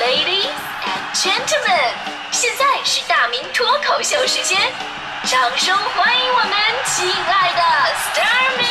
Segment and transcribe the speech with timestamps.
[0.00, 0.52] ，Ladies
[0.84, 1.94] and Gentlemen，
[2.30, 4.58] 现在是大明脱口秀时间，
[5.24, 6.52] 掌声欢迎我们
[6.86, 7.62] 亲爱的
[7.94, 8.64] s t a r m y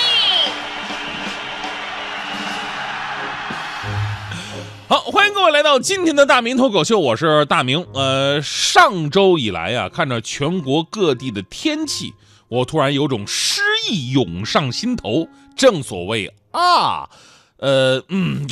[4.88, 7.86] 好，欢迎各位来到今天的大明脱口秀，我是大明。
[7.94, 12.14] 呃，上周以来呀，看着全国各地的天气，
[12.48, 15.28] 我突然有种诗意涌上心头。
[15.58, 17.10] 正所谓啊，
[17.58, 18.48] 呃，嗯，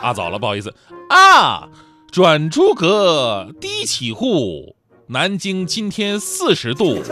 [0.00, 0.74] 啊，早了，不好意思
[1.08, 1.68] 啊。
[2.10, 4.74] 转朱阁，低绮户，
[5.08, 7.02] 南京今天四十度。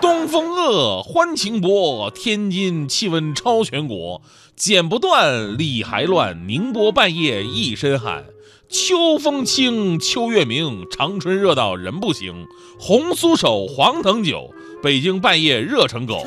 [0.00, 4.20] 东风恶，欢情薄，天津气温超全国。
[4.56, 8.24] 剪不断，理还乱，宁波半夜一身汗。
[8.68, 12.46] 秋风清，秋月明，长春热到人不行。
[12.78, 16.26] 红酥手，黄藤酒，北京半夜热成狗。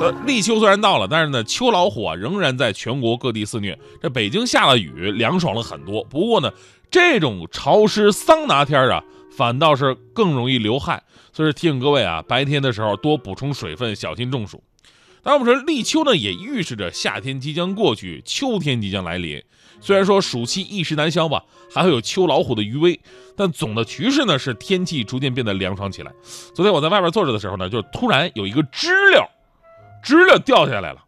[0.00, 3.78] 呃，立秋虽然到了，但是呢，秋老虎啊仍然在全国各地肆虐。
[4.00, 6.04] 这北京下了雨，凉爽了很多。
[6.04, 6.52] 不过呢，
[6.90, 9.02] 这种潮湿桑拿天啊，
[9.36, 11.02] 反倒是更容易流汗。
[11.32, 14.62] 所以提醒各位啊，白天的时候多补充水分，小心中暑。
[15.22, 19.42] 当然，我们说立秋呢，也预示着夏天即将过去，秋天即将来临。
[19.80, 21.42] 虽然说暑气一时难消吧，
[21.74, 23.00] 还会有秋老虎的余威，
[23.36, 26.12] 但总的趋势呢是天气逐渐变得凉爽起来。
[26.54, 29.30] 昨天我在外边坐着的时候呢，就突然有一个知了，
[30.02, 31.04] 知了掉下来了。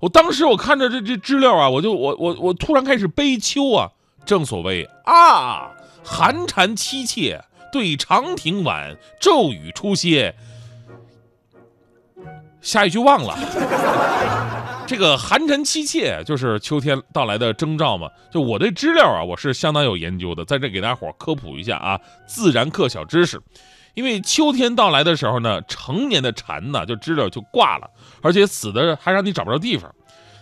[0.00, 3.90] 我当时我看着这这知了啊，我就我我我突然开始悲秋啊。
[4.24, 5.72] 正所谓啊，
[6.04, 7.44] 寒蝉凄切。
[7.72, 10.34] 对长亭晚，骤雨初歇。
[12.60, 13.34] 下一句忘了。
[14.92, 18.10] 这个寒蝉凄切就是秋天到来的征兆嘛。
[18.30, 23.40] 就我对知了啊，我是相当有研究的，在这给大家伙科普一下啊，自然课小知识。
[23.94, 27.88] 因为秋天到来的时候呢，成年的蝉呢就知了就挂了，
[28.20, 29.90] 而且死的还让你找不着地方。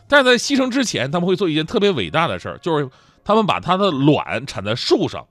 [0.09, 2.91] 但是在牺牲之前，他们会做一件特别伟大的事儿，就是
[3.25, 5.25] 他们把它的卵产在树上。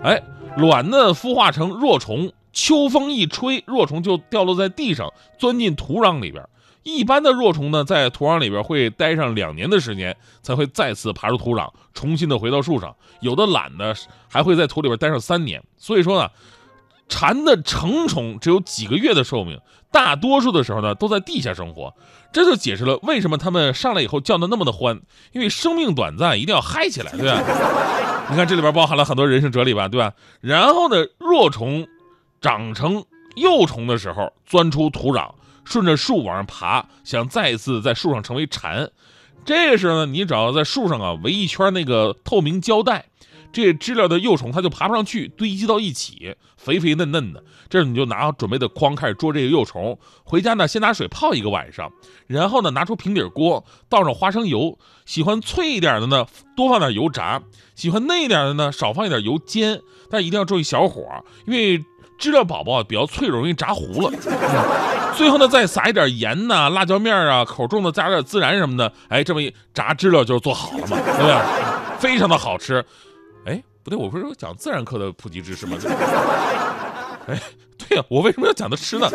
[0.00, 0.22] 哎，
[0.56, 6.44] 卵呢孵化成若虫，秋风一吹，若虫就掉落在地上，钻进土壤里边。
[6.82, 12.94] 一般的若虫呢，在土壤里边会待上两年的时间，才会再次爬出土壤，重新的回到树上。
[13.20, 13.94] 有的懒的，
[14.28, 15.62] 还会在土里边待上三年。
[15.76, 16.30] 所以说呢，
[17.08, 19.60] 蝉的成虫只有几个月的寿命，
[19.90, 21.94] 大多数的时候呢，都在地下生活。
[22.32, 25.00] 这就解释了为什么它们上来以后叫的那么的欢，
[25.32, 27.42] 因为生命短暂，一定要嗨起来，对吧？
[28.30, 30.14] 你看这里边包含了很多人生哲理吧，对吧？
[30.40, 31.86] 然后呢，若虫
[32.40, 33.04] 长成
[33.34, 35.28] 幼虫的时候，钻出土壤，
[35.70, 38.90] 顺着树往上爬，想再次在树上成为蝉。
[39.44, 43.06] 这时候呢，你只要在树上啊围一圈那个透明胶带。
[43.52, 47.42] 这知了的幼虫，它就爬不上去，堆积到一起，肥肥嫩嫩的。
[47.68, 49.98] 这时你就拿准备的筐开始捉这个幼虫。
[50.22, 51.90] 回家呢，先拿水泡一个晚上，
[52.28, 54.78] 然后呢，拿出平底锅，倒上花生油。
[55.04, 56.26] 喜欢脆一点的呢，
[56.56, 57.40] 多放点油炸；
[57.74, 59.80] 喜欢嫩一点的呢，少放一点油煎。
[60.08, 61.04] 但一定要注意小火，
[61.46, 61.84] 因为
[62.20, 64.12] 知了宝宝比较脆，容易炸糊了。
[65.16, 68.92] 最后呢，再撒一点盐呐、辣椒面啊，口重的加点孜然什么的。
[69.08, 71.36] 哎，这么一炸知了就做好了嘛，对不对？
[71.98, 72.84] 非常的好吃。
[73.46, 75.76] 哎，不对，我不是说讲自然课的普及知识吗？
[77.26, 77.40] 哎，
[77.88, 79.08] 对呀，我为什么要讲的吃呢？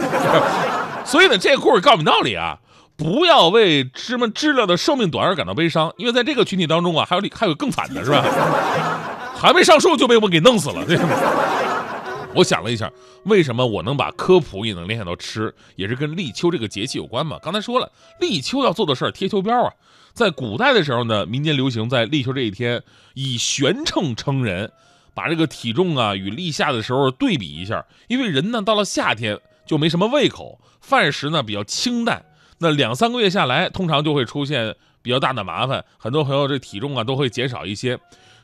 [1.06, 2.58] 所以呢，这个故事告诉你道理啊，
[2.98, 8.24] 不要为什么知了的寿命短而感到悲伤，因为在这个群体当中啊，还有还有更惨的是吧？
[9.38, 10.84] 还没上树就被我给弄死了。
[10.86, 10.98] 对
[12.36, 12.92] 我想了一下，
[13.24, 17.40] 为什么我能把科普也能联想到吃，也是跟立秋这个节气有关嘛？
[17.42, 19.74] 刚才说了，立秋要做的事儿贴秋膘啊。
[20.14, 22.84] 在古代的时候呢，民间流行在立秋这一天
[23.14, 24.72] 以悬秤称人，
[25.14, 27.86] 把这个体重啊与立夏的时候对比一下。
[28.08, 32.26] 因为人呢到了夏天就没什么胃口，饭食呢比较清淡，
[32.60, 35.84] 那两三个月下来，通常就会出现比较大的麻烦。
[35.98, 38.00] 很多朋友这体重啊都会减少一些。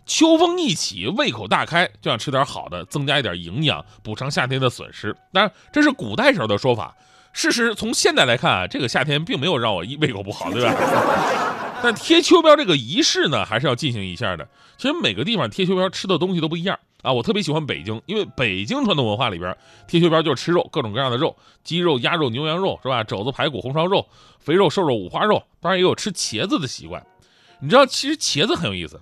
[0.05, 5.15] 秋风一起，胃口大开，就想吃点好的，增加一点营养，补偿夏天的损失。
[5.31, 6.95] 当然，这是古代时候的说法。
[7.33, 10.75] 事实从现在来看啊，这个夏天并没有让我胃口不好，对吧？
[11.81, 14.47] 但贴秋膘这个仪式呢，还是要进行一下的。
[14.77, 17.11] 其实每个地方贴秋膘吃的东西都不一样啊。
[17.11, 19.55] 我特别喜欢北京，因为北京传统文化里边
[19.87, 23.03] 贴秋膘就是吃肉，各种各样的肉，鸡肉、鸭肉、牛羊肉，是吧？
[23.03, 24.05] 肘子、排骨、红烧肉、
[24.39, 27.03] 肥肉、瘦肉、五花肉，当然也有吃茄子的习惯。
[27.61, 29.01] 你知道，其实茄子很有意思，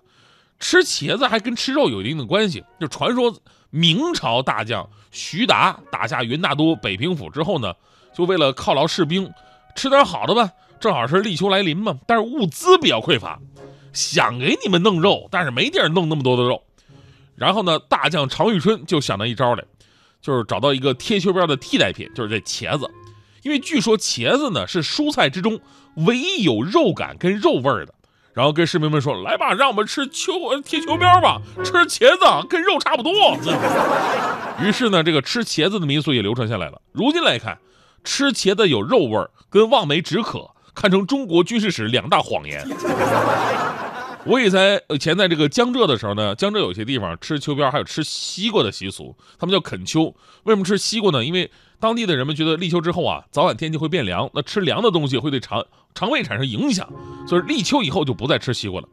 [0.60, 2.64] 吃茄子还跟吃肉有一定的关系。
[2.80, 3.36] 就传说
[3.70, 7.74] 明朝大将徐达打下元大都北平府之后呢。
[8.12, 9.32] 就为了犒劳士兵，
[9.76, 10.52] 吃点好的吧。
[10.80, 13.40] 正好是立秋来临嘛，但是物资比较匮乏，
[13.94, 16.64] 想给你们弄肉，但是没地儿弄那么多的肉。
[17.36, 19.64] 然后呢，大将常遇春就想到一招来，
[20.22, 22.90] 就是找到一个贴秋膘的替代品，就是这茄子。
[23.44, 25.62] 因为据说茄子呢是蔬菜之中
[25.96, 27.94] 唯一有肉感跟肉味儿的。
[28.40, 30.32] 然后跟市民们说：“来吧，让我们吃秋
[30.64, 33.12] 贴秋膘吧，吃茄子跟肉差不多。
[34.64, 36.82] ”于是呢，这个吃茄子的民俗也流传下来了。
[36.94, 37.58] 如今来看，
[38.02, 42.66] 吃茄子有肉味儿跟望梅止渴，堪称中国军事史两大谎言。
[44.24, 50.16] 我以在以前在这个江浙的时候呢，江浙有些地方吃秋膘还有吃西瓜的习俗，他们叫啃秋。
[50.44, 51.26] 为什么吃西瓜呢？
[51.26, 55.66] 因为当地的人们觉得立秋之后啊，早晚天气会变凉，那吃凉的东西会对肠
[55.96, 56.92] 肠胃产生影响，
[57.28, 58.88] 所以立秋以后就不再吃西瓜了。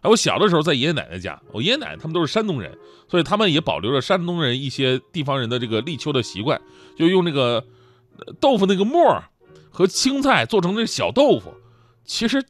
[0.00, 2.76] 哎，我小的时候在爷爷奶奶家，我爷爷奶奶他们都是山东人，
[3.08, 6.60] 所以他们也保留了山东人一些地方人的这个立秋的习惯，
[6.96, 7.64] 就用那个
[8.40, 9.22] 豆腐那个沫儿
[9.70, 11.54] 和青菜做成那小豆腐。
[12.04, 12.44] 其实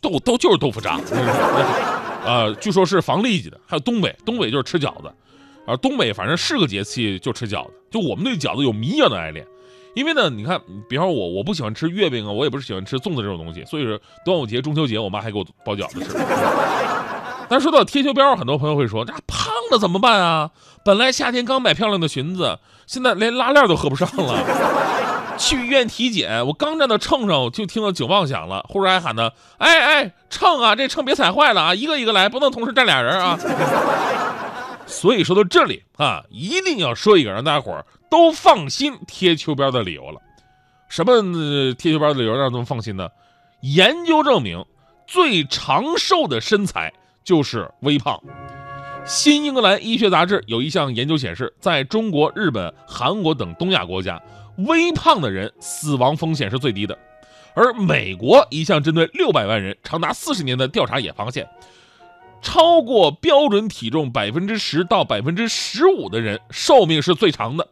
[0.00, 0.98] 豆豆就是豆腐渣，
[2.24, 3.58] 呃， 据说是防痢疾的。
[3.64, 5.12] 还有东北，东北就是吃饺子，
[5.66, 7.72] 而，东北反正是个节气就吃饺子。
[7.90, 9.46] 就我们对饺子有谜一样的爱恋，
[9.94, 16.16] 因为呢，你看，比方我我不喜欢吃月饼啊，我也不是喜欢吃粽子这种东西，所以说端午节、中秋节，我妈还给我包饺子吃。
[17.48, 20.50] 但说到贴秋膘，很多朋友会说，这胖了怎么办啊？
[20.84, 24.42] 本来夏天刚买漂亮的裙子，现在连拉链都合不上了。
[25.38, 28.64] 去医院体检，我刚站到秤上，我就听到警报响了。
[28.68, 33.38] 护士还喊呢：“哎哎，秤啊，这秤别踩坏了啊，一个一个来，不能同时站俩人啊。”
[34.92, 40.20] 所以说到这里啊，一定要说一个让大家伙儿都放心贴秋膘的理由了。
[40.88, 41.14] 什么
[41.74, 43.08] 贴秋膘的理由让他们放心呢？
[43.62, 44.64] 研究证明，
[45.06, 46.92] 最长寿的身材
[47.24, 48.22] 就是微胖。
[49.04, 54.22] 新英格兰医学杂志有一项研究显示，在中国、日本、韩国等东亚国家。
[54.58, 56.96] 微胖的人死亡风险是最低的，
[57.54, 61.48] 而美国一项针对六百万人、长达四十年的调查也发现，
[62.42, 67.68] 超过标准体重百分之十到百分之十五的人寿命是最长的。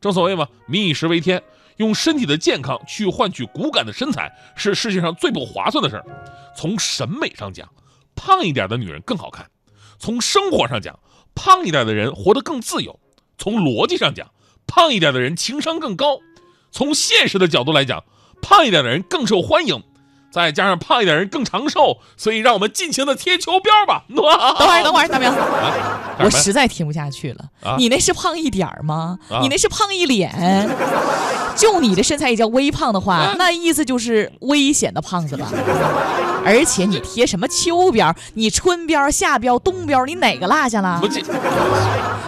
[0.00, 1.42] 正所谓嘛，民以食为天，
[1.76, 6.04] 用身体的健康去换取骨感的身材是世界上最不划算的事儿。
[6.56, 7.68] 从审美上讲，
[8.16, 9.44] 胖一点的女人更好看；
[9.98, 10.98] 从生活上讲，
[11.34, 12.98] 胖一点的人活得更自由；
[13.38, 14.30] 从逻辑上讲。
[14.66, 16.20] 胖一点的人情商更高，
[16.70, 18.02] 从现实的角度来讲，
[18.40, 19.82] 胖一点的人更受欢迎，
[20.34, 24.02] 再加上胖一点人更长寿，所以让我们尽情的贴秋膘吧。
[24.10, 24.30] 等会
[24.66, 27.44] 儿，等会儿，大明，啊我实在听不下去了。
[27.62, 29.16] 啊你那是胖一点儿吗？
[29.30, 30.68] 啊你那是胖一脸。
[31.54, 35.48] 就你的身材也叫微胖的话，啊那意思就是危险的胖子吧？
[36.44, 38.12] 而且你贴什么秋膘？
[38.34, 41.00] 你春膘、夏膘、冬膘，你哪个落下了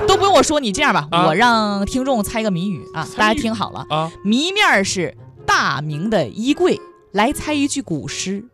[0.06, 6.80] 都不用我说，你这样吧，啊我让听众猜个谜语啊，大家听好了，啊，谜面是大明的衣柜，
[7.16, 8.44] 来猜一句古诗，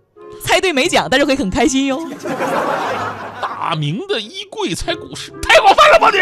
[0.44, 1.98] 猜对没奖，但是会很开心哟。
[3.42, 6.20] 大明的衣柜猜古诗，太过分了吧你！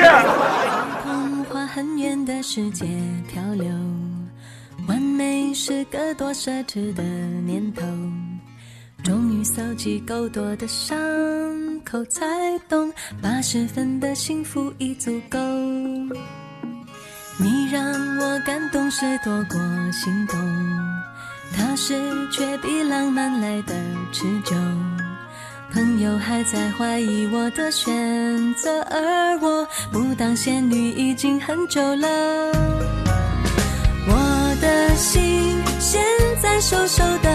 [1.04, 2.86] 童话很远的世界
[3.30, 3.68] 漂流，
[4.88, 7.82] 完美是个多奢侈的念头。
[9.04, 10.96] 终于搜集够多的伤
[11.84, 12.24] 口，才
[12.70, 15.38] 懂八十分的幸福已足够。
[17.38, 17.82] 你让
[18.18, 19.58] 我感动是多过
[19.92, 20.38] 心动，
[21.60, 21.94] 踏实
[22.30, 23.74] 却比浪漫来的
[24.10, 24.56] 持久。
[25.70, 32.08] 朋友还在怀疑我的选择，而我不当仙女已经很久了。
[34.08, 36.02] 我的心现
[36.42, 37.28] 在瘦瘦的，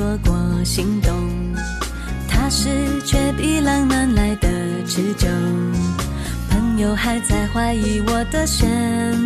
[0.00, 1.12] 动是多过心动，
[2.26, 2.68] 踏实
[3.04, 4.48] 却比浪漫来的
[4.86, 5.28] 持久。
[6.48, 8.66] 朋友还在怀疑我的选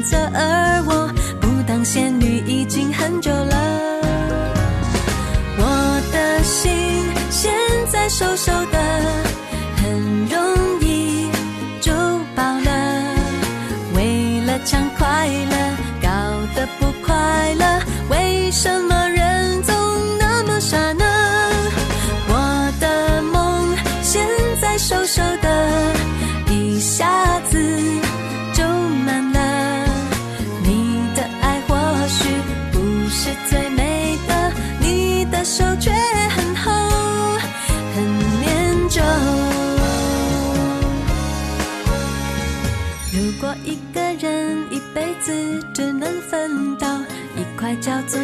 [0.02, 1.08] 择，而我
[1.40, 4.00] 不当仙女已经很久了。
[5.58, 6.72] 我的心
[7.30, 7.52] 现
[7.88, 8.78] 在瘦瘦的，
[9.76, 11.28] 很容易
[11.80, 11.92] 就
[12.34, 13.14] 饱了。
[13.94, 15.56] 为了抢快乐，
[16.02, 16.08] 搞
[16.56, 18.93] 得不快乐，为什么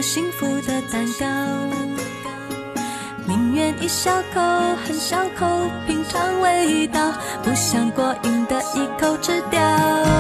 [0.03, 1.27] 幸福的蛋糕。
[3.27, 4.41] 宁愿一小口
[4.85, 5.47] 很小口
[5.87, 10.20] 品尝味道，不想过瘾的一口吃掉。